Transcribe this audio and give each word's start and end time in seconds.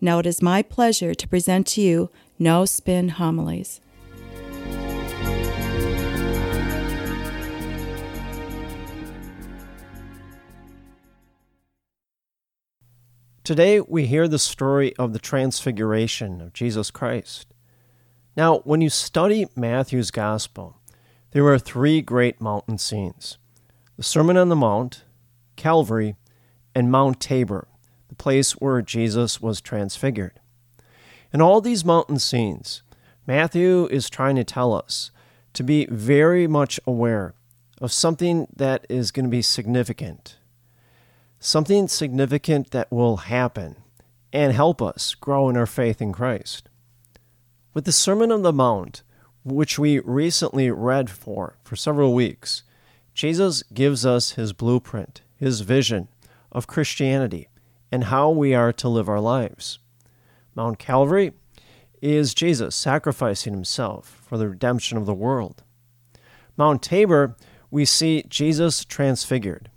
Now 0.00 0.18
it 0.18 0.26
is 0.26 0.42
my 0.42 0.62
pleasure 0.62 1.14
to 1.14 1.28
present 1.28 1.66
to 1.68 1.80
you 1.80 2.10
No 2.38 2.64
Spin 2.64 3.10
Homilies. 3.10 3.80
Today 13.44 13.78
we 13.78 14.06
hear 14.06 14.26
the 14.26 14.38
story 14.38 14.96
of 14.96 15.12
the 15.12 15.18
transfiguration 15.18 16.40
of 16.40 16.54
Jesus 16.54 16.90
Christ. 16.90 17.46
Now, 18.36 18.60
when 18.60 18.80
you 18.80 18.88
study 18.88 19.46
Matthew's 19.54 20.10
Gospel, 20.10 20.80
there 21.32 21.46
are 21.48 21.58
three 21.58 22.00
great 22.00 22.40
mountain 22.40 22.78
scenes 22.78 23.36
the 23.96 24.02
Sermon 24.02 24.38
on 24.38 24.48
the 24.48 24.56
Mount, 24.56 25.04
Calvary, 25.56 26.16
and 26.74 26.90
Mount 26.90 27.20
Tabor, 27.20 27.68
the 28.14 28.22
place 28.22 28.52
where 28.52 28.80
Jesus 28.80 29.40
was 29.40 29.60
transfigured. 29.60 30.38
In 31.32 31.42
all 31.42 31.60
these 31.60 31.84
mountain 31.84 32.20
scenes, 32.20 32.82
Matthew 33.26 33.86
is 33.86 34.08
trying 34.08 34.36
to 34.36 34.44
tell 34.44 34.72
us 34.72 35.10
to 35.54 35.64
be 35.64 35.86
very 35.86 36.46
much 36.46 36.78
aware 36.86 37.34
of 37.80 37.92
something 37.92 38.46
that 38.54 38.86
is 38.88 39.10
going 39.10 39.24
to 39.24 39.30
be 39.30 39.42
significant, 39.42 40.36
something 41.40 41.88
significant 41.88 42.70
that 42.70 42.92
will 42.92 43.16
happen 43.16 43.76
and 44.32 44.52
help 44.52 44.80
us 44.80 45.14
grow 45.16 45.48
in 45.48 45.56
our 45.56 45.66
faith 45.66 46.00
in 46.00 46.12
Christ. 46.12 46.68
With 47.72 47.84
the 47.84 47.92
Sermon 47.92 48.30
on 48.30 48.42
the 48.42 48.52
Mount, 48.52 49.02
which 49.44 49.76
we 49.76 49.98
recently 49.98 50.70
read 50.70 51.10
for 51.10 51.56
for 51.64 51.74
several 51.74 52.14
weeks, 52.14 52.62
Jesus 53.12 53.64
gives 53.74 54.06
us 54.06 54.32
his 54.32 54.52
blueprint, 54.52 55.22
his 55.36 55.62
vision 55.62 56.06
of 56.52 56.68
Christianity 56.68 57.48
and 57.94 58.02
how 58.02 58.28
we 58.28 58.52
are 58.52 58.72
to 58.72 58.88
live 58.88 59.08
our 59.08 59.20
lives. 59.20 59.78
Mount 60.56 60.80
Calvary 60.80 61.32
is 62.02 62.34
Jesus 62.34 62.74
sacrificing 62.74 63.52
himself 63.52 64.20
for 64.26 64.36
the 64.36 64.48
redemption 64.48 64.98
of 64.98 65.06
the 65.06 65.14
world. 65.14 65.62
Mount 66.56 66.82
Tabor, 66.82 67.36
we 67.70 67.84
see 67.84 68.24
Jesus 68.28 68.84
transfigured. 68.84 69.70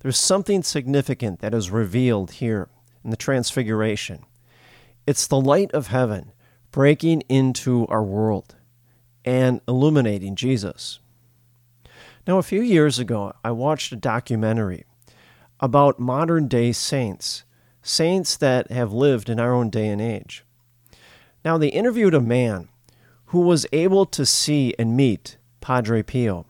There's 0.00 0.18
something 0.18 0.62
significant 0.62 1.40
that 1.40 1.54
is 1.54 1.70
revealed 1.70 2.32
here 2.32 2.68
in 3.02 3.08
the 3.08 3.16
transfiguration. 3.16 4.26
It's 5.06 5.26
the 5.26 5.40
light 5.40 5.72
of 5.72 5.86
heaven 5.86 6.32
breaking 6.70 7.22
into 7.30 7.86
our 7.86 8.02
world 8.02 8.56
and 9.24 9.62
illuminating 9.66 10.36
Jesus. 10.36 10.98
Now, 12.26 12.36
a 12.36 12.42
few 12.42 12.60
years 12.60 12.98
ago, 12.98 13.32
I 13.42 13.52
watched 13.52 13.90
a 13.90 13.96
documentary 13.96 14.84
about 15.60 15.98
modern 15.98 16.46
day 16.46 16.72
saints, 16.72 17.44
saints 17.84 18.36
that 18.38 18.72
have 18.72 18.92
lived 18.92 19.28
in 19.28 19.38
our 19.38 19.52
own 19.52 19.70
day 19.70 19.88
and 19.88 20.00
age. 20.00 20.44
Now, 21.44 21.58
they 21.58 21.68
interviewed 21.68 22.14
a 22.14 22.20
man 22.20 22.68
who 23.26 23.40
was 23.40 23.66
able 23.72 24.06
to 24.06 24.24
see 24.24 24.74
and 24.78 24.96
meet 24.96 25.36
Padre 25.60 26.02
Pio. 26.02 26.46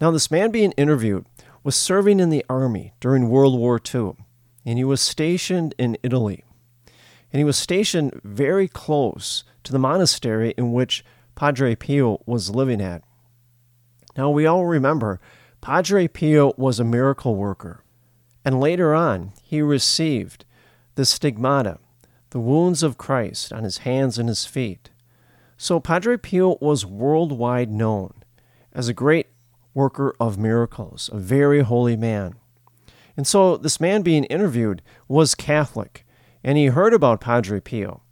Now, 0.00 0.10
this 0.10 0.30
man 0.30 0.50
being 0.50 0.72
interviewed 0.72 1.24
was 1.62 1.76
serving 1.76 2.18
in 2.18 2.30
the 2.30 2.44
army 2.50 2.92
during 3.00 3.28
World 3.28 3.56
War 3.58 3.80
II, 3.82 4.16
and 4.66 4.78
he 4.78 4.84
was 4.84 5.00
stationed 5.00 5.74
in 5.78 5.96
Italy. 6.02 6.44
And 7.32 7.38
he 7.38 7.44
was 7.44 7.56
stationed 7.56 8.20
very 8.24 8.66
close 8.66 9.44
to 9.62 9.72
the 9.72 9.78
monastery 9.78 10.54
in 10.58 10.72
which 10.72 11.04
Padre 11.36 11.76
Pio 11.76 12.20
was 12.26 12.50
living 12.50 12.80
at. 12.80 13.02
Now, 14.16 14.30
we 14.30 14.44
all 14.44 14.66
remember 14.66 15.20
Padre 15.60 16.08
Pio 16.08 16.52
was 16.56 16.80
a 16.80 16.84
miracle 16.84 17.36
worker. 17.36 17.84
And 18.44 18.60
later 18.60 18.94
on, 18.94 19.32
he 19.42 19.62
received 19.62 20.44
the 20.94 21.04
stigmata, 21.04 21.78
the 22.30 22.40
wounds 22.40 22.82
of 22.82 22.98
Christ 22.98 23.52
on 23.52 23.64
his 23.64 23.78
hands 23.78 24.18
and 24.18 24.28
his 24.28 24.44
feet. 24.44 24.90
So 25.56 25.78
Padre 25.78 26.16
Pio 26.16 26.58
was 26.60 26.84
worldwide 26.84 27.70
known 27.70 28.14
as 28.72 28.88
a 28.88 28.94
great 28.94 29.28
worker 29.74 30.14
of 30.18 30.38
miracles, 30.38 31.08
a 31.12 31.18
very 31.18 31.60
holy 31.60 31.96
man. 31.96 32.34
And 33.16 33.26
so 33.26 33.56
this 33.56 33.80
man 33.80 34.02
being 34.02 34.24
interviewed 34.24 34.82
was 35.08 35.34
Catholic, 35.34 36.06
and 36.42 36.58
he 36.58 36.66
heard 36.66 36.94
about 36.94 37.20
Padre 37.20 37.60
Pio, 37.60 38.02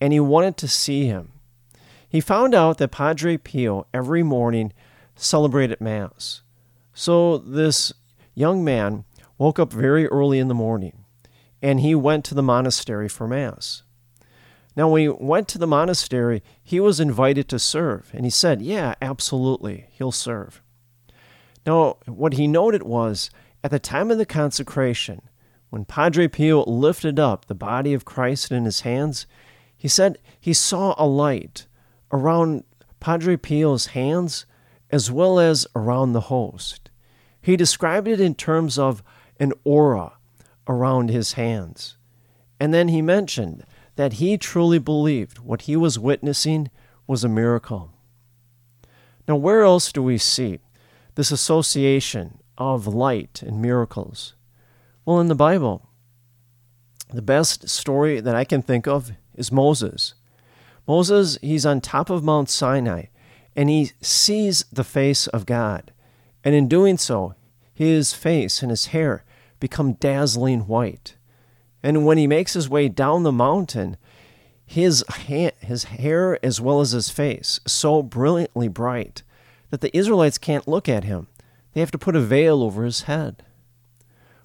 and 0.00 0.12
he 0.12 0.20
wanted 0.20 0.56
to 0.58 0.68
see 0.68 1.06
him. 1.06 1.32
He 2.08 2.20
found 2.20 2.54
out 2.54 2.78
that 2.78 2.90
Padre 2.90 3.36
Pio 3.36 3.86
every 3.94 4.22
morning 4.22 4.72
celebrated 5.14 5.80
Mass. 5.80 6.42
So 6.92 7.38
this 7.38 7.92
young 8.34 8.64
man 8.64 9.04
woke 9.40 9.58
up 9.58 9.72
very 9.72 10.06
early 10.08 10.38
in 10.38 10.48
the 10.48 10.54
morning 10.54 11.02
and 11.62 11.80
he 11.80 11.94
went 11.94 12.26
to 12.26 12.34
the 12.34 12.42
monastery 12.42 13.08
for 13.08 13.26
Mass. 13.26 13.82
Now, 14.76 14.88
when 14.88 15.00
he 15.00 15.08
went 15.08 15.48
to 15.48 15.58
the 15.58 15.66
monastery, 15.66 16.42
he 16.62 16.78
was 16.78 17.00
invited 17.00 17.48
to 17.48 17.58
serve, 17.58 18.10
and 18.14 18.24
he 18.24 18.30
said, 18.30 18.62
Yeah, 18.62 18.94
absolutely, 19.02 19.86
he'll 19.90 20.12
serve. 20.12 20.62
Now, 21.66 21.96
what 22.06 22.34
he 22.34 22.46
noted 22.46 22.82
was 22.82 23.30
at 23.64 23.70
the 23.70 23.78
time 23.78 24.10
of 24.10 24.18
the 24.18 24.26
consecration, 24.26 25.22
when 25.70 25.84
Padre 25.84 26.28
Pio 26.28 26.62
lifted 26.64 27.18
up 27.18 27.46
the 27.46 27.54
body 27.54 27.94
of 27.94 28.04
Christ 28.04 28.52
in 28.52 28.64
his 28.64 28.82
hands, 28.82 29.26
he 29.76 29.88
said 29.88 30.18
he 30.38 30.52
saw 30.52 30.94
a 30.98 31.06
light 31.06 31.66
around 32.12 32.64
Padre 33.00 33.36
Pio's 33.36 33.86
hands 33.86 34.46
as 34.90 35.10
well 35.10 35.40
as 35.40 35.66
around 35.74 36.12
the 36.12 36.22
host. 36.22 36.90
He 37.40 37.56
described 37.56 38.06
it 38.06 38.20
in 38.20 38.34
terms 38.34 38.78
of 38.78 39.02
an 39.40 39.52
aura 39.64 40.12
around 40.68 41.10
his 41.10 41.32
hands. 41.32 41.96
And 42.60 42.72
then 42.72 42.88
he 42.88 43.02
mentioned 43.02 43.64
that 43.96 44.14
he 44.14 44.38
truly 44.38 44.78
believed 44.78 45.38
what 45.38 45.62
he 45.62 45.76
was 45.76 45.98
witnessing 45.98 46.70
was 47.06 47.24
a 47.24 47.28
miracle. 47.28 47.90
Now, 49.26 49.36
where 49.36 49.62
else 49.62 49.90
do 49.90 50.02
we 50.02 50.18
see 50.18 50.60
this 51.14 51.32
association 51.32 52.38
of 52.56 52.86
light 52.86 53.42
and 53.42 53.60
miracles? 53.60 54.34
Well, 55.04 55.20
in 55.20 55.28
the 55.28 55.34
Bible. 55.34 55.88
The 57.12 57.22
best 57.22 57.68
story 57.68 58.20
that 58.20 58.36
I 58.36 58.44
can 58.44 58.62
think 58.62 58.86
of 58.86 59.12
is 59.34 59.50
Moses. 59.50 60.14
Moses, 60.86 61.38
he's 61.42 61.66
on 61.66 61.80
top 61.80 62.10
of 62.10 62.22
Mount 62.22 62.48
Sinai 62.48 63.06
and 63.56 63.68
he 63.68 63.92
sees 64.00 64.64
the 64.72 64.84
face 64.84 65.26
of 65.26 65.46
God. 65.46 65.92
And 66.44 66.54
in 66.54 66.68
doing 66.68 66.98
so, 66.98 67.34
his 67.74 68.12
face 68.12 68.62
and 68.62 68.70
his 68.70 68.86
hair 68.86 69.24
become 69.60 69.92
dazzling 69.94 70.66
white. 70.66 71.16
And 71.82 72.04
when 72.04 72.18
he 72.18 72.26
makes 72.26 72.54
his 72.54 72.68
way 72.68 72.88
down 72.88 73.22
the 73.22 73.32
mountain, 73.32 73.96
his, 74.66 75.04
ha- 75.08 75.56
his 75.60 75.84
hair 75.84 76.44
as 76.44 76.60
well 76.60 76.80
as 76.80 76.92
his 76.92 77.10
face 77.10 77.60
so 77.66 78.02
brilliantly 78.02 78.68
bright 78.68 79.22
that 79.70 79.80
the 79.80 79.96
Israelites 79.96 80.38
can't 80.38 80.68
look 80.68 80.88
at 80.88 81.04
him. 81.04 81.28
They 81.72 81.80
have 81.80 81.90
to 81.92 81.98
put 81.98 82.16
a 82.16 82.20
veil 82.20 82.62
over 82.62 82.84
his 82.84 83.02
head. 83.02 83.44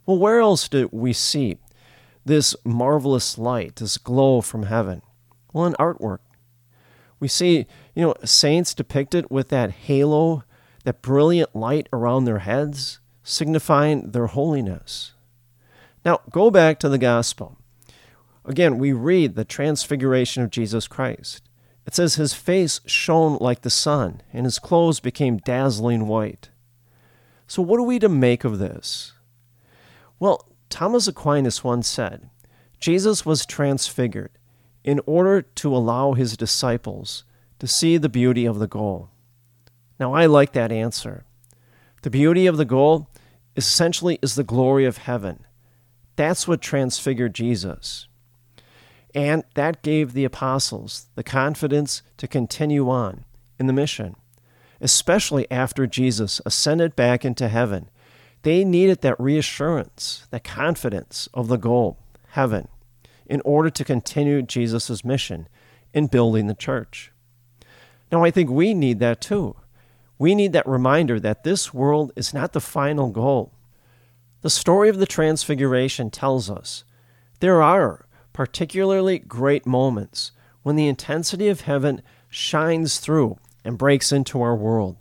Well, 0.06 0.17
where 0.17 0.39
else 0.39 0.67
do 0.67 0.89
we 0.91 1.13
see 1.13 1.57
this 2.23 2.56
marvelous 2.63 3.38
light, 3.38 3.77
this 3.77 3.97
glow 3.97 4.41
from 4.41 4.63
heaven? 4.63 5.01
Well, 5.51 5.65
in 5.65 5.73
artwork. 5.73 6.19
We 7.19 7.27
see, 7.27 7.65
you 7.95 8.03
know, 8.03 8.15
saints 8.23 8.73
depicted 8.73 9.25
with 9.29 9.50
that 9.50 9.71
halo, 9.71 10.44
that 10.83 11.01
brilliant 11.01 11.56
light 11.56 11.88
around 11.91 12.25
their 12.25 12.39
heads 12.39 13.00
signifying 13.25 14.12
their 14.12 14.27
holiness. 14.27 15.13
Now, 16.06 16.22
go 16.30 16.51
back 16.51 16.80
to 16.80 16.89
the 16.89 17.00
gospel. 17.00 17.57
Again, 18.45 18.77
we 18.77 18.94
read 18.94 19.36
the 19.36 19.44
transfiguration 19.44 20.44
of 20.44 20.51
Jesus 20.51 20.88
Christ. 20.88 21.42
It 21.88 21.95
says 21.95 22.16
his 22.16 22.36
face 22.36 22.80
shone 22.86 23.38
like 23.42 23.62
the 23.62 23.72
sun, 23.72 24.22
and 24.31 24.45
his 24.45 24.60
clothes 24.60 25.00
became 25.00 25.38
dazzling 25.38 26.07
white. 26.07 26.50
So, 27.48 27.63
what 27.63 27.80
are 27.80 27.83
we 27.83 27.98
to 28.00 28.10
make 28.10 28.44
of 28.44 28.60
this? 28.60 29.13
Well, 30.19 30.48
Thomas 30.69 31.07
Aquinas 31.07 31.63
once 31.63 31.88
said 31.88 32.30
Jesus 32.80 33.25
was 33.25 33.45
transfigured 33.45 34.31
in 34.83 35.01
order 35.07 35.42
to 35.42 35.75
allow 35.75 36.13
his 36.13 36.38
disciples 36.38 37.24
to 37.57 37.68
see 37.68 37.98
the 37.98 38.10
beauty 38.10 38.45
of 38.45 38.60
the 38.60 38.68
goal. 38.68 39.10
Now, 40.00 40.13
I 40.13 40.28
like 40.28 40.54
that 40.54 40.71
answer. 40.71 41.25
The 42.04 42.10
beauty 42.12 42.45
of 42.45 42.57
the 42.57 42.66
goal 42.66 43.10
essentially 43.56 44.19
is 44.22 44.36
the 44.36 44.44
glory 44.44 44.86
of 44.86 44.98
heaven. 44.98 45.46
That's 46.16 46.48
what 46.48 46.62
transfigured 46.62 47.34
Jesus. 47.34 48.07
And 49.13 49.44
that 49.54 49.81
gave 49.81 50.13
the 50.13 50.25
apostles 50.25 51.07
the 51.16 51.24
confidence 51.24 52.02
to 52.18 52.28
continue 52.28 52.90
on 52.90 53.24
in 53.57 53.68
the 53.68 53.74
mission, 53.74 54.16
especially 54.81 55.50
after 55.50 55.88
Jesus 55.88 56.42
ascended 56.46 56.96
back 56.96 57.24
into 57.24 57.48
heaven. 57.48 57.90
They 58.44 58.63
needed 58.63 59.02
that 59.02 59.19
reassurance, 59.19 60.28
that 60.31 60.44
confidence 60.44 61.30
of 61.34 61.48
the 61.48 61.57
goal, 61.57 61.98
heaven, 62.31 62.68
in 63.25 63.42
order 63.42 63.69
to 63.69 63.84
continue 63.84 64.42
Jesus' 64.42 65.04
mission 65.04 65.48
in 65.94 66.07
building 66.07 66.48
the 66.48 66.54
church. 66.54 67.12
Now, 68.12 68.24
I 68.24 68.31
think 68.31 68.50
we 68.50 68.74
need 68.74 69.00
that 69.00 69.22
too. 69.22 69.56
We 70.17 70.35
need 70.35 70.53
that 70.53 70.67
reminder 70.67 71.19
that 71.19 71.44
this 71.44 71.73
world 71.73 72.12
is 72.15 72.33
not 72.33 72.53
the 72.53 72.62
final 72.62 73.09
goal. 73.09 73.53
The 74.41 74.50
story 74.50 74.89
of 74.89 74.97
the 74.97 75.06
Transfiguration 75.06 76.09
tells 76.09 76.50
us 76.50 76.83
there 77.39 77.62
are 77.62 78.06
particularly 78.31 79.19
great 79.19 79.65
moments 79.65 80.31
when 80.62 80.75
the 80.75 80.88
intensity 80.88 81.47
of 81.47 81.62
heaven 81.62 82.01
shines 82.29 83.00
through 83.00 83.38
and 83.63 83.77
breaks 83.77 84.12
into 84.12 84.41
our 84.41 84.56
world, 84.56 84.97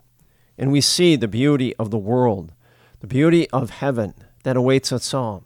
and 0.57 0.73
we 0.73 0.81
see 0.81 1.17
the 1.17 1.29
beauty 1.29 1.75
of 1.77 1.91
the 1.91 1.99
world, 1.99 2.53
the 3.01 3.07
beauty 3.07 3.49
of 3.51 3.71
heaven 3.71 4.15
that 4.43 4.57
awaits 4.57 4.93
us 4.93 5.13
all, 5.13 5.45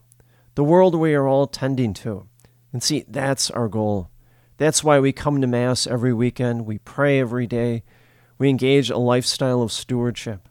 the 0.55 0.65
world 0.65 0.95
we 0.95 1.15
are 1.15 1.27
all 1.27 1.47
tending 1.47 1.95
to. 1.95 2.27
And 2.73 2.83
see, 2.83 3.05
that's 3.09 3.51
our 3.51 3.69
goal. 3.69 4.11
That's 4.59 4.85
why 4.85 5.01
we 5.01 5.13
come 5.13 5.41
to 5.41 5.47
Mass 5.47 5.87
every 5.87 6.13
weekend, 6.13 6.67
we 6.67 6.79
pray 6.79 7.21
every 7.21 7.47
day, 7.47 7.83
we 8.39 8.49
engage 8.49 8.91
a 8.91 8.99
lifestyle 8.99 9.63
of 9.63 9.73
stewardship. 9.73 10.49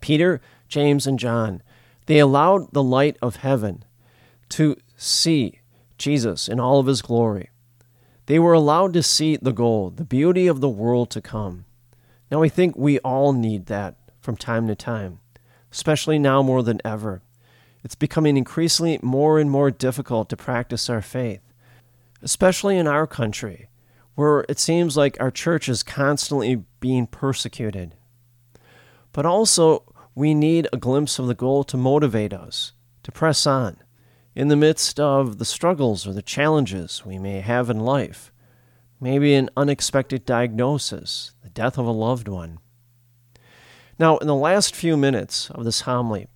Peter, 0.00 0.40
James, 0.68 1.06
and 1.06 1.18
John, 1.18 1.62
they 2.06 2.18
allowed 2.18 2.72
the 2.72 2.82
light 2.82 3.16
of 3.22 3.36
heaven 3.36 3.84
to 4.50 4.76
see 4.96 5.60
Jesus 5.98 6.48
in 6.48 6.60
all 6.60 6.80
of 6.80 6.86
his 6.86 7.02
glory. 7.02 7.50
They 8.26 8.38
were 8.38 8.52
allowed 8.52 8.92
to 8.94 9.02
see 9.02 9.36
the 9.36 9.52
goal, 9.52 9.90
the 9.90 10.04
beauty 10.04 10.46
of 10.46 10.60
the 10.60 10.68
world 10.68 11.10
to 11.10 11.20
come. 11.20 11.66
Now, 12.30 12.42
I 12.42 12.48
think 12.48 12.76
we 12.76 12.98
all 13.00 13.32
need 13.32 13.66
that 13.66 13.96
from 14.20 14.36
time 14.36 14.66
to 14.68 14.74
time, 14.74 15.20
especially 15.70 16.18
now 16.18 16.42
more 16.42 16.62
than 16.62 16.80
ever. 16.84 17.22
It's 17.82 17.94
becoming 17.94 18.36
increasingly 18.36 18.98
more 19.02 19.38
and 19.38 19.50
more 19.50 19.70
difficult 19.70 20.30
to 20.30 20.36
practice 20.36 20.88
our 20.88 21.02
faith 21.02 21.40
especially 22.24 22.78
in 22.78 22.88
our 22.88 23.06
country, 23.06 23.68
where 24.14 24.44
it 24.48 24.58
seems 24.58 24.96
like 24.96 25.16
our 25.20 25.30
church 25.30 25.68
is 25.68 25.82
constantly 25.82 26.64
being 26.80 27.06
persecuted. 27.06 27.94
But 29.12 29.26
also, 29.26 29.92
we 30.14 30.34
need 30.34 30.68
a 30.72 30.76
glimpse 30.76 31.18
of 31.18 31.26
the 31.26 31.34
goal 31.34 31.64
to 31.64 31.76
motivate 31.76 32.32
us 32.32 32.72
to 33.02 33.12
press 33.12 33.46
on 33.46 33.76
in 34.34 34.48
the 34.48 34.56
midst 34.56 34.98
of 34.98 35.38
the 35.38 35.44
struggles 35.44 36.06
or 36.06 36.12
the 36.12 36.22
challenges 36.22 37.04
we 37.04 37.18
may 37.18 37.40
have 37.40 37.70
in 37.70 37.78
life, 37.78 38.32
maybe 39.00 39.34
an 39.34 39.50
unexpected 39.56 40.24
diagnosis, 40.24 41.32
the 41.42 41.50
death 41.50 41.78
of 41.78 41.86
a 41.86 41.92
loved 41.92 42.28
one. 42.28 42.58
Now, 43.98 44.18
in 44.18 44.26
the 44.26 44.34
last 44.34 44.74
few 44.74 44.96
minutes 44.96 45.50
of 45.50 45.64
this 45.64 45.82
homily, 45.82 46.26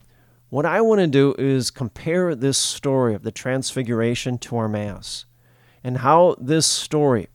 what 0.48 0.64
I 0.64 0.80
want 0.80 1.00
to 1.00 1.06
do 1.06 1.34
is 1.38 1.70
compare 1.70 2.34
this 2.34 2.56
story 2.56 3.14
of 3.14 3.22
the 3.22 3.32
Transfiguration 3.32 4.38
to 4.38 4.56
our 4.56 4.68
Mass 4.68 5.26
and 5.82 5.98
how 5.98 6.36
this 6.40 6.66
story 6.66 7.28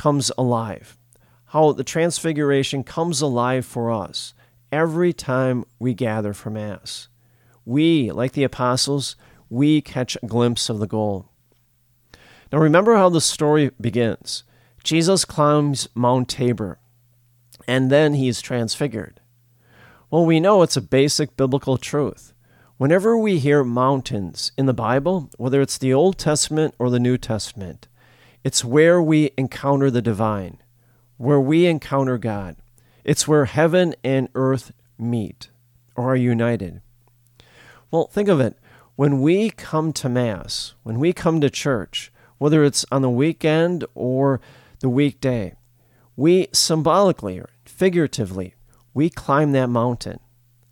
comes 0.00 0.32
alive, 0.38 0.96
how 1.48 1.72
the 1.72 1.84
Transfiguration 1.84 2.82
comes 2.82 3.20
alive 3.20 3.66
for 3.66 3.90
us 3.90 4.32
every 4.72 5.12
time 5.12 5.62
we 5.78 5.92
gather 5.92 6.32
for 6.32 6.48
Mass. 6.48 7.08
We, 7.66 8.10
like 8.10 8.32
the 8.32 8.44
apostles, 8.44 9.14
we 9.50 9.82
catch 9.82 10.16
a 10.16 10.26
glimpse 10.26 10.70
of 10.70 10.78
the 10.78 10.86
goal. 10.86 11.28
Now 12.50 12.60
remember 12.60 12.96
how 12.96 13.10
the 13.10 13.20
story 13.20 13.72
begins. 13.78 14.42
Jesus 14.82 15.26
climbs 15.26 15.86
Mount 15.94 16.30
Tabor, 16.30 16.78
and 17.68 17.90
then 17.90 18.14
he 18.14 18.26
is 18.26 18.40
transfigured. 18.40 19.20
Well, 20.10 20.24
we 20.24 20.40
know 20.40 20.62
it's 20.62 20.78
a 20.78 20.80
basic 20.80 21.36
biblical 21.36 21.76
truth. 21.76 22.32
Whenever 22.78 23.18
we 23.18 23.38
hear 23.38 23.62
mountains 23.62 24.52
in 24.56 24.64
the 24.64 24.72
Bible, 24.72 25.28
whether 25.36 25.60
it's 25.60 25.76
the 25.76 25.92
Old 25.92 26.16
Testament 26.16 26.74
or 26.78 26.88
the 26.88 26.98
New 26.98 27.18
Testament, 27.18 27.86
it's 28.42 28.64
where 28.64 29.02
we 29.02 29.30
encounter 29.36 29.90
the 29.90 30.02
divine, 30.02 30.58
where 31.16 31.40
we 31.40 31.66
encounter 31.66 32.18
God. 32.18 32.56
It's 33.04 33.28
where 33.28 33.44
heaven 33.44 33.94
and 34.02 34.28
earth 34.34 34.72
meet 34.98 35.50
or 35.94 36.12
are 36.12 36.16
united. 36.16 36.80
Well, 37.90 38.06
think 38.06 38.28
of 38.28 38.40
it. 38.40 38.56
When 38.96 39.20
we 39.20 39.50
come 39.50 39.92
to 39.94 40.08
Mass, 40.08 40.74
when 40.82 40.98
we 40.98 41.12
come 41.12 41.40
to 41.40 41.50
church, 41.50 42.12
whether 42.38 42.64
it's 42.64 42.84
on 42.90 43.02
the 43.02 43.10
weekend 43.10 43.84
or 43.94 44.40
the 44.80 44.88
weekday, 44.88 45.54
we 46.16 46.48
symbolically 46.52 47.38
or 47.38 47.50
figuratively, 47.64 48.54
we 48.94 49.10
climb 49.10 49.52
that 49.52 49.68
mountain. 49.68 50.20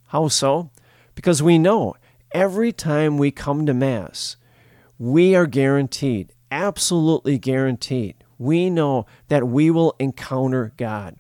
How 0.09 0.29
so? 0.29 0.71
Because 1.15 1.43
we 1.43 1.59
know 1.59 1.95
every 2.33 2.73
time 2.73 3.19
we 3.19 3.31
come 3.31 3.67
to 3.67 3.75
Mass, 3.75 4.37
we 4.99 5.35
are 5.35 5.47
guaranteed, 5.47 6.33
absolutely 6.51 7.39
guaranteed, 7.39 8.15
we 8.39 8.71
know 8.71 9.07
that 9.29 9.49
we 9.49 9.71
will 9.71 9.95
encounter 9.99 10.73
God 10.77 11.17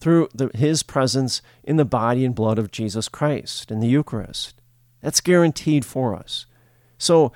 through 0.00 0.28
the, 0.34 0.50
His 0.54 0.82
presence 0.82 1.42
in 1.62 1.76
the 1.76 1.84
body 1.84 2.24
and 2.24 2.34
blood 2.34 2.58
of 2.58 2.70
Jesus 2.70 3.08
Christ 3.08 3.70
in 3.70 3.80
the 3.80 3.88
Eucharist. 3.88 4.60
That's 5.02 5.20
guaranteed 5.20 5.84
for 5.84 6.14
us. 6.14 6.46
So 6.98 7.32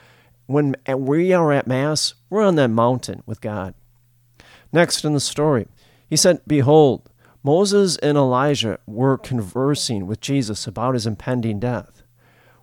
when 0.47 0.77
we 0.97 1.33
are 1.33 1.53
at 1.53 1.67
Mass, 1.67 2.15
we're 2.29 2.43
on 2.43 2.57
that 2.57 2.69
mountain 2.69 3.23
with 3.27 3.41
God. 3.41 3.75
Next 4.73 5.05
in 5.05 5.15
the 5.15 5.21
story, 5.21 5.67
he 6.09 6.17
said, 6.17 6.41
Behold, 6.47 7.09
Moses 7.43 7.97
and 7.99 8.17
Elijah 8.17 8.79
were 8.87 9.19
conversing 9.19 10.07
with 10.07 10.21
Jesus 10.21 10.67
about 10.67 10.95
his 10.95 11.07
impending 11.07 11.61
death. 11.61 12.03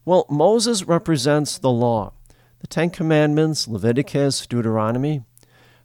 Well, 0.06 0.26
Moses 0.30 0.84
represents 0.84 1.58
the 1.58 1.70
law, 1.70 2.14
the 2.62 2.68
Ten 2.68 2.92
Commandments, 2.92 3.68
Leviticus, 3.68 4.46
Deuteronomy. 4.46 5.24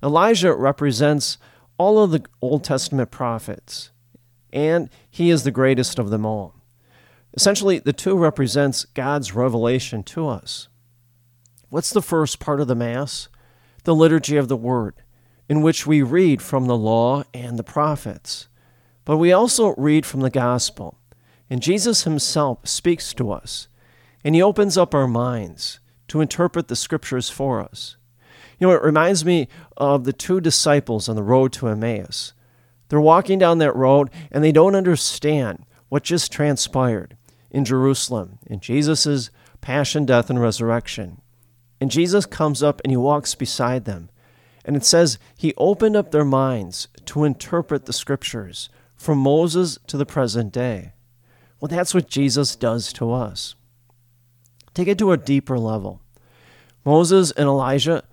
Elijah 0.02 0.54
represents 0.54 1.38
all 1.78 1.98
of 2.02 2.10
the 2.10 2.22
Old 2.42 2.62
Testament 2.64 3.10
prophets, 3.10 3.90
and 4.52 4.90
he 5.10 5.30
is 5.30 5.42
the 5.42 5.50
greatest 5.50 5.98
of 5.98 6.10
them 6.10 6.26
all. 6.26 6.54
Essentially, 7.34 7.78
the 7.78 7.94
two 7.94 8.16
represents 8.16 8.84
God's 8.84 9.34
revelation 9.34 10.02
to 10.04 10.28
us. 10.28 10.68
What's 11.70 11.90
the 11.90 12.02
first 12.02 12.38
part 12.40 12.60
of 12.60 12.68
the 12.68 12.74
Mass? 12.74 13.28
The 13.84 13.94
liturgy 13.94 14.36
of 14.36 14.48
the 14.48 14.56
Word, 14.56 15.02
in 15.48 15.62
which 15.62 15.86
we 15.86 16.02
read 16.02 16.42
from 16.42 16.66
the 16.66 16.76
law 16.76 17.24
and 17.32 17.58
the 17.58 17.64
prophets. 17.64 18.48
But 19.04 19.16
we 19.16 19.32
also 19.32 19.74
read 19.76 20.04
from 20.04 20.20
the 20.20 20.30
gospel. 20.30 20.98
And 21.48 21.62
Jesus 21.62 22.02
himself 22.02 22.66
speaks 22.68 23.14
to 23.14 23.30
us. 23.30 23.68
And 24.24 24.34
he 24.34 24.42
opens 24.42 24.76
up 24.76 24.94
our 24.94 25.06
minds 25.06 25.78
to 26.08 26.20
interpret 26.20 26.68
the 26.68 26.76
scriptures 26.76 27.30
for 27.30 27.60
us. 27.60 27.96
You 28.58 28.66
know, 28.66 28.74
it 28.74 28.82
reminds 28.82 29.24
me 29.24 29.48
of 29.76 30.04
the 30.04 30.12
two 30.12 30.40
disciples 30.40 31.08
on 31.08 31.16
the 31.16 31.22
road 31.22 31.52
to 31.54 31.68
Emmaus. 31.68 32.32
They're 32.88 33.00
walking 33.00 33.38
down 33.38 33.58
that 33.58 33.76
road 33.76 34.10
and 34.30 34.42
they 34.42 34.52
don't 34.52 34.74
understand 34.74 35.64
what 35.88 36.04
just 36.04 36.32
transpired 36.32 37.16
in 37.50 37.64
Jerusalem 37.64 38.38
in 38.46 38.60
Jesus' 38.60 39.30
passion, 39.60 40.06
death, 40.06 40.30
and 40.30 40.40
resurrection. 40.40 41.20
And 41.80 41.90
Jesus 41.90 42.26
comes 42.26 42.62
up 42.62 42.80
and 42.84 42.90
he 42.90 42.96
walks 42.96 43.34
beside 43.34 43.84
them. 43.84 44.10
And 44.64 44.76
it 44.76 44.84
says 44.84 45.18
he 45.36 45.54
opened 45.56 45.96
up 45.96 46.10
their 46.10 46.24
minds 46.24 46.88
to 47.06 47.24
interpret 47.24 47.86
the 47.86 47.92
scriptures 47.92 48.68
from 48.96 49.18
Moses 49.18 49.78
to 49.86 49.96
the 49.96 50.06
present 50.06 50.52
day. 50.52 50.92
Well, 51.60 51.68
that's 51.68 51.94
what 51.94 52.08
Jesus 52.08 52.56
does 52.56 52.92
to 52.94 53.12
us. 53.12 53.54
Take 54.76 54.88
it 54.88 54.98
to 54.98 55.12
a 55.12 55.16
deeper 55.16 55.58
level. 55.58 56.02
Moses 56.84 57.30
and 57.30 57.46
Elijah, 57.46 58.04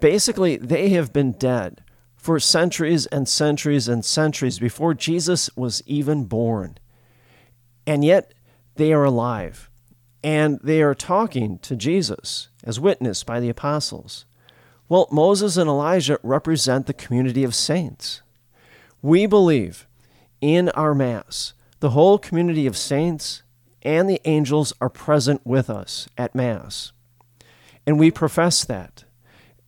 basically, 0.00 0.58
they 0.58 0.90
have 0.90 1.14
been 1.14 1.32
dead 1.32 1.82
for 2.14 2.38
centuries 2.38 3.06
and 3.06 3.26
centuries 3.26 3.88
and 3.88 4.04
centuries 4.04 4.58
before 4.58 4.92
Jesus 4.92 5.48
was 5.56 5.82
even 5.86 6.26
born. 6.26 6.76
And 7.86 8.04
yet, 8.04 8.34
they 8.74 8.92
are 8.92 9.04
alive. 9.04 9.70
And 10.22 10.60
they 10.62 10.82
are 10.82 10.94
talking 10.94 11.58
to 11.60 11.74
Jesus, 11.74 12.48
as 12.62 12.78
witnessed 12.78 13.24
by 13.24 13.40
the 13.40 13.48
apostles. 13.48 14.26
Well, 14.90 15.08
Moses 15.10 15.56
and 15.56 15.70
Elijah 15.70 16.18
represent 16.22 16.86
the 16.86 16.92
community 16.92 17.44
of 17.44 17.54
saints. 17.54 18.20
We 19.00 19.24
believe 19.24 19.86
in 20.42 20.68
our 20.68 20.94
Mass, 20.94 21.54
the 21.80 21.90
whole 21.90 22.18
community 22.18 22.66
of 22.66 22.76
saints 22.76 23.42
and 23.82 24.08
the 24.08 24.20
angels 24.24 24.72
are 24.80 24.88
present 24.88 25.40
with 25.44 25.68
us 25.68 26.08
at 26.16 26.34
Mass. 26.34 26.92
And 27.86 27.98
we 27.98 28.10
profess 28.10 28.64
that. 28.64 29.04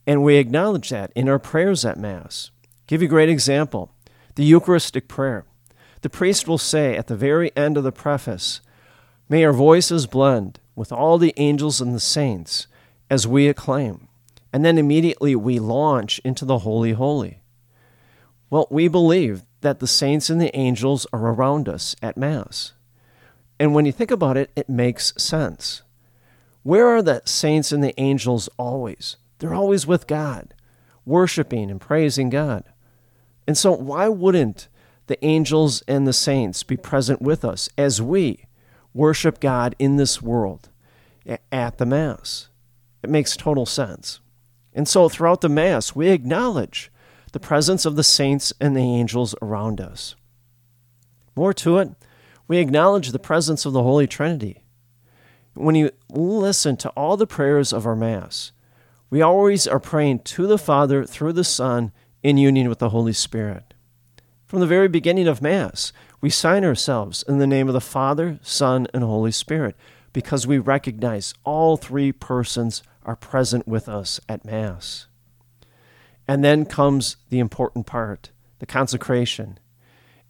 And 0.07 0.23
we 0.23 0.37
acknowledge 0.37 0.91
that 0.91 1.13
in 1.15 1.29
our 1.29 1.39
prayers 1.39 1.85
at 1.85 1.99
Mass. 1.99 2.51
give 2.87 3.03
you 3.03 3.09
a 3.09 3.09
great 3.09 3.29
example 3.29 3.91
the 4.35 4.45
Eucharistic 4.45 5.07
prayer. 5.07 5.45
The 6.03 6.11
priest 6.11 6.49
will 6.49 6.59
say 6.59 6.97
at 6.97 7.07
the 7.07 7.17
very 7.17 7.57
end 7.57 7.77
of 7.77 7.85
the 7.85 7.93
preface, 7.93 8.61
May 9.29 9.45
our 9.45 9.53
voices 9.53 10.07
blend 10.07 10.61
with 10.75 10.93
all 10.93 11.19
the 11.19 11.33
angels 11.37 11.81
and 11.81 11.95
the 11.95 12.01
saints 12.01 12.67
as 13.09 13.27
we 13.27 13.49
acclaim, 13.49 14.09
and 14.53 14.65
then 14.65 14.77
immediately 14.77 15.35
we 15.35 15.59
launch 15.59 16.19
into 16.25 16.45
the 16.45 16.59
Holy 16.59 16.93
Holy. 16.93 17.41
Well, 18.51 18.67
we 18.71 18.89
believe 18.89 19.45
that 19.63 19.79
the 19.81 19.87
saints 19.87 20.29
and 20.29 20.41
the 20.41 20.55
angels 20.55 21.07
are 21.13 21.27
around 21.27 21.69
us 21.69 21.97
at 22.03 22.17
Mass. 22.17 22.73
And 23.59 23.75
when 23.75 23.87
you 23.87 23.93
think 23.93 24.11
about 24.11 24.37
it, 24.37 24.51
it 24.57 24.69
makes 24.69 25.13
sense. 25.17 25.83
Where 26.63 26.89
are 26.89 27.03
the 27.03 27.23
saints 27.25 27.73
and 27.73 27.85
the 27.85 27.99
angels 28.01 28.49
always? 28.59 29.17
They're 29.39 29.55
always 29.55 29.87
with 29.87 30.07
God, 30.07 30.55
worshiping 31.05 31.71
and 31.71 31.81
praising 31.81 32.31
God. 32.31 32.65
And 33.47 33.57
so, 33.57 33.73
why 33.73 34.09
wouldn't 34.09 34.69
the 35.07 35.23
angels 35.25 35.83
and 35.87 36.07
the 36.07 36.13
saints 36.13 36.63
be 36.63 36.77
present 36.77 37.21
with 37.21 37.45
us 37.45 37.69
as 37.77 38.01
we 38.01 38.47
worship 38.95 39.41
God 39.41 39.77
in 39.79 39.97
this 39.97 40.23
world 40.23 40.71
at 41.53 41.79
the 41.79 41.87
Mass? 41.87 42.49
It 43.03 43.11
makes 43.11 43.37
total 43.37 43.67
sense. 43.67 44.21
And 44.73 44.89
so, 44.89 45.09
throughout 45.09 45.43
the 45.43 45.49
Mass, 45.49 45.95
we 45.95 46.09
acknowledge 46.09 46.91
the 47.33 47.41
presence 47.41 47.85
of 47.85 47.97
the 47.97 48.05
saints 48.05 48.53
and 48.61 48.75
the 48.75 48.81
angels 48.81 49.35
around 49.43 49.81
us. 49.81 50.15
More 51.37 51.53
to 51.53 51.79
it, 51.79 51.91
we 52.47 52.59
acknowledge 52.59 53.11
the 53.11 53.19
presence 53.19 53.65
of 53.65 53.73
the 53.73 53.83
Holy 53.83 54.07
Trinity. 54.07 54.65
When 55.55 55.75
you 55.75 55.91
listen 56.11 56.77
to 56.79 56.89
all 56.91 57.17
the 57.17 57.27
prayers 57.27 57.73
of 57.73 57.87
our 57.87 57.97
Mass, 57.97 58.53
we 59.09 59.23
always 59.23 59.67
are 59.67 59.81
praying 59.81 60.21
to 60.21 60.47
the 60.47 60.59
Father 60.59 61.05
through 61.05 61.33
the 61.33 61.45
Son 61.45 61.93
in 62.23 62.37
union 62.37 62.69
with 62.69 62.81
the 62.81 62.89
Holy 62.89 63.13
Spirit. 63.13 63.75
From 64.47 64.61
the 64.61 64.67
very 64.67 64.89
beginning 64.89 65.29
of 65.29 65.43
Mass, 65.43 65.93
we 66.21 66.31
sign 66.31 66.65
ourselves 66.65 67.23
in 67.29 67.39
the 67.39 67.47
name 67.47 67.69
of 67.69 67.75
the 67.75 67.81
Father, 67.81 68.39
Son, 68.43 68.89
and 68.93 69.05
Holy 69.05 69.33
Spirit 69.33 69.77
because 70.13 70.47
we 70.47 70.59
recognize 70.59 71.35
all 71.45 71.77
three 71.77 72.13
persons 72.13 72.83
are 73.05 73.17
present 73.17 73.69
with 73.69 73.89
us 73.89 74.21
at 74.29 74.45
Mass. 74.45 75.07
And 76.27 76.43
then 76.43 76.65
comes 76.65 77.17
the 77.29 77.39
important 77.41 77.87
part, 77.87 78.31
the 78.59 78.67
consecration, 78.67 79.59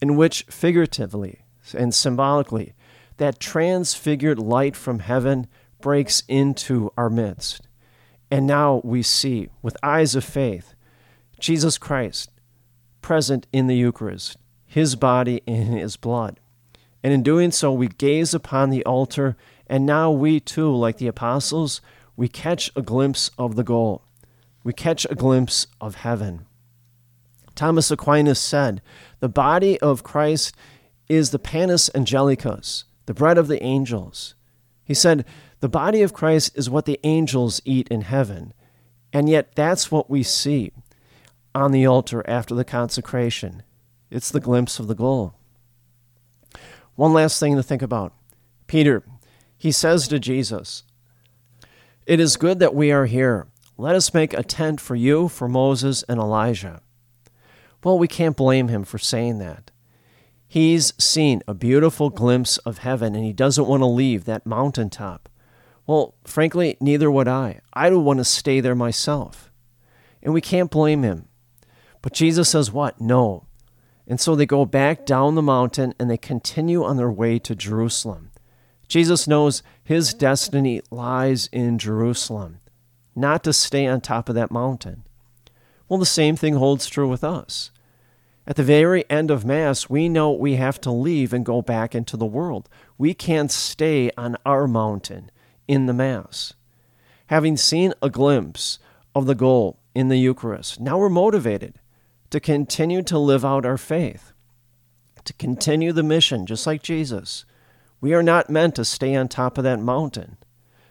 in 0.00 0.16
which 0.16 0.44
figuratively 0.50 1.43
and 1.72 1.94
symbolically, 1.94 2.74
that 3.16 3.40
transfigured 3.40 4.38
light 4.38 4.74
from 4.76 4.98
heaven 4.98 5.46
breaks 5.80 6.22
into 6.28 6.92
our 6.96 7.08
midst. 7.08 7.62
And 8.30 8.46
now 8.46 8.80
we 8.84 9.02
see, 9.02 9.48
with 9.62 9.76
eyes 9.82 10.14
of 10.14 10.24
faith, 10.24 10.74
Jesus 11.38 11.78
Christ 11.78 12.30
present 13.00 13.46
in 13.52 13.66
the 13.66 13.76
Eucharist, 13.76 14.36
his 14.66 14.96
body 14.96 15.42
and 15.46 15.74
his 15.74 15.96
blood. 15.96 16.40
And 17.02 17.12
in 17.12 17.22
doing 17.22 17.52
so, 17.52 17.72
we 17.72 17.88
gaze 17.88 18.34
upon 18.34 18.70
the 18.70 18.84
altar, 18.84 19.36
and 19.66 19.86
now 19.86 20.10
we 20.10 20.40
too, 20.40 20.74
like 20.74 20.96
the 20.96 21.06
apostles, 21.06 21.80
we 22.16 22.28
catch 22.28 22.70
a 22.74 22.82
glimpse 22.82 23.30
of 23.38 23.56
the 23.56 23.64
goal 23.64 24.04
we 24.64 24.72
catch 24.72 25.06
a 25.08 25.14
glimpse 25.14 25.66
of 25.80 25.96
heaven. 25.96 26.46
Thomas 27.54 27.90
Aquinas 27.90 28.40
said, 28.40 28.80
The 29.20 29.28
body 29.28 29.78
of 29.80 30.02
Christ 30.02 30.56
is 31.08 31.30
the 31.30 31.38
panis 31.38 31.90
angelicus, 31.94 32.84
the 33.06 33.14
bread 33.14 33.38
of 33.38 33.48
the 33.48 33.62
angels. 33.62 34.34
He 34.84 34.94
said, 34.94 35.24
The 35.60 35.68
body 35.68 36.02
of 36.02 36.12
Christ 36.12 36.56
is 36.56 36.70
what 36.70 36.84
the 36.84 37.00
angels 37.04 37.60
eat 37.64 37.88
in 37.88 38.02
heaven. 38.02 38.52
And 39.12 39.28
yet, 39.28 39.54
that's 39.54 39.90
what 39.90 40.10
we 40.10 40.22
see 40.22 40.72
on 41.54 41.72
the 41.72 41.86
altar 41.86 42.24
after 42.28 42.54
the 42.54 42.64
consecration. 42.64 43.62
It's 44.10 44.30
the 44.30 44.40
glimpse 44.40 44.78
of 44.78 44.88
the 44.88 44.94
goal. 44.94 45.34
One 46.96 47.12
last 47.12 47.40
thing 47.40 47.56
to 47.56 47.62
think 47.62 47.82
about 47.82 48.12
Peter, 48.66 49.02
he 49.56 49.72
says 49.72 50.08
to 50.08 50.18
Jesus, 50.18 50.84
It 52.06 52.20
is 52.20 52.36
good 52.36 52.58
that 52.58 52.74
we 52.74 52.92
are 52.92 53.06
here. 53.06 53.46
Let 53.76 53.96
us 53.96 54.14
make 54.14 54.32
a 54.32 54.42
tent 54.42 54.80
for 54.80 54.94
you, 54.94 55.28
for 55.28 55.48
Moses 55.48 56.04
and 56.04 56.20
Elijah. 56.20 56.80
Well, 57.82 57.98
we 57.98 58.08
can't 58.08 58.36
blame 58.36 58.68
him 58.68 58.84
for 58.84 58.98
saying 58.98 59.38
that. 59.38 59.70
He's 60.54 60.92
seen 61.02 61.42
a 61.48 61.52
beautiful 61.52 62.10
glimpse 62.10 62.58
of 62.58 62.78
heaven 62.78 63.16
and 63.16 63.24
he 63.24 63.32
doesn't 63.32 63.66
want 63.66 63.80
to 63.80 63.86
leave 63.86 64.24
that 64.24 64.46
mountaintop. 64.46 65.28
Well, 65.84 66.14
frankly, 66.22 66.76
neither 66.80 67.10
would 67.10 67.26
I. 67.26 67.58
I 67.72 67.90
don't 67.90 68.04
want 68.04 68.18
to 68.18 68.24
stay 68.24 68.60
there 68.60 68.76
myself. 68.76 69.50
And 70.22 70.32
we 70.32 70.40
can't 70.40 70.70
blame 70.70 71.02
him. 71.02 71.26
But 72.02 72.12
Jesus 72.12 72.50
says, 72.50 72.70
What? 72.70 73.00
No. 73.00 73.48
And 74.06 74.20
so 74.20 74.36
they 74.36 74.46
go 74.46 74.64
back 74.64 75.04
down 75.04 75.34
the 75.34 75.42
mountain 75.42 75.92
and 75.98 76.08
they 76.08 76.16
continue 76.16 76.84
on 76.84 76.98
their 76.98 77.10
way 77.10 77.40
to 77.40 77.56
Jerusalem. 77.56 78.30
Jesus 78.86 79.26
knows 79.26 79.60
his 79.82 80.14
destiny 80.14 80.82
lies 80.88 81.48
in 81.48 81.80
Jerusalem 81.80 82.60
not 83.16 83.42
to 83.42 83.52
stay 83.52 83.88
on 83.88 84.00
top 84.00 84.28
of 84.28 84.36
that 84.36 84.52
mountain. 84.52 85.02
Well, 85.88 85.98
the 85.98 86.06
same 86.06 86.36
thing 86.36 86.54
holds 86.54 86.86
true 86.86 87.08
with 87.08 87.24
us. 87.24 87.72
At 88.46 88.56
the 88.56 88.62
very 88.62 89.08
end 89.10 89.30
of 89.30 89.44
Mass, 89.44 89.88
we 89.88 90.08
know 90.08 90.30
we 90.30 90.56
have 90.56 90.80
to 90.82 90.90
leave 90.90 91.32
and 91.32 91.46
go 91.46 91.62
back 91.62 91.94
into 91.94 92.16
the 92.16 92.26
world. 92.26 92.68
We 92.98 93.14
can't 93.14 93.50
stay 93.50 94.10
on 94.18 94.36
our 94.44 94.68
mountain 94.68 95.30
in 95.66 95.86
the 95.86 95.94
Mass. 95.94 96.52
Having 97.28 97.56
seen 97.56 97.94
a 98.02 98.10
glimpse 98.10 98.78
of 99.14 99.24
the 99.26 99.34
goal 99.34 99.78
in 99.94 100.08
the 100.08 100.18
Eucharist, 100.18 100.78
now 100.78 100.98
we're 100.98 101.08
motivated 101.08 101.80
to 102.30 102.38
continue 102.38 103.02
to 103.02 103.18
live 103.18 103.44
out 103.44 103.64
our 103.64 103.78
faith, 103.78 104.32
to 105.24 105.32
continue 105.34 105.92
the 105.92 106.02
mission, 106.02 106.44
just 106.44 106.66
like 106.66 106.82
Jesus. 106.82 107.46
We 108.00 108.12
are 108.12 108.22
not 108.22 108.50
meant 108.50 108.74
to 108.74 108.84
stay 108.84 109.14
on 109.14 109.28
top 109.28 109.56
of 109.56 109.64
that 109.64 109.80
mountain. 109.80 110.36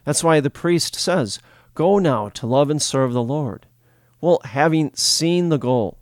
That's 0.05 0.23
why 0.23 0.39
the 0.39 0.49
priest 0.49 0.95
says, 0.95 1.39
Go 1.75 1.99
now 1.99 2.29
to 2.29 2.47
love 2.47 2.71
and 2.71 2.81
serve 2.81 3.13
the 3.13 3.21
Lord. 3.21 3.67
Well, 4.21 4.39
having 4.43 4.93
seen 4.95 5.49
the 5.49 5.57
goal, 5.57 5.97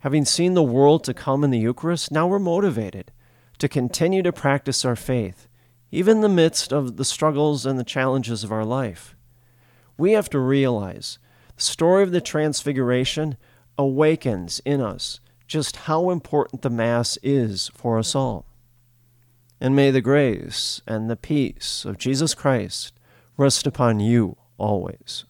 having 0.00 0.24
seen 0.24 0.54
the 0.54 0.62
world 0.62 1.04
to 1.04 1.14
come 1.14 1.44
in 1.44 1.50
the 1.50 1.58
Eucharist, 1.58 2.10
now 2.10 2.26
we're 2.26 2.38
motivated 2.38 3.12
to 3.58 3.68
continue 3.68 4.22
to 4.22 4.32
practice 4.32 4.84
our 4.84 4.96
faith, 4.96 5.46
even 5.90 6.16
in 6.16 6.22
the 6.22 6.28
midst 6.28 6.72
of 6.72 6.96
the 6.96 7.04
struggles 7.04 7.64
and 7.64 7.78
the 7.78 7.84
challenges 7.84 8.42
of 8.42 8.52
our 8.52 8.64
life. 8.64 9.14
We 9.96 10.12
have 10.12 10.30
to 10.30 10.38
realize 10.38 11.18
the 11.56 11.62
story 11.62 12.02
of 12.02 12.12
the 12.12 12.20
Transfiguration 12.20 13.36
awakens 13.76 14.60
in 14.64 14.80
us 14.80 15.20
just 15.46 15.76
how 15.76 16.10
important 16.10 16.62
the 16.62 16.70
Mass 16.70 17.18
is 17.22 17.70
for 17.74 17.98
us 17.98 18.14
all. 18.14 18.46
And 19.60 19.76
may 19.76 19.90
the 19.90 20.00
grace 20.00 20.80
and 20.86 21.10
the 21.10 21.16
peace 21.16 21.84
of 21.84 21.98
Jesus 21.98 22.34
Christ 22.34 22.94
rest 23.36 23.66
upon 23.66 24.00
you 24.00 24.36
always. 24.56 25.24